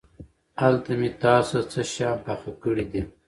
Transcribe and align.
هلته 0.61 0.91
مې 0.99 1.09
تاسو 1.23 1.57
ته 1.61 1.65
څه 1.71 1.81
شيان 1.91 2.17
پاخه 2.25 2.51
کړي 2.63 2.85
دي. 2.91 3.01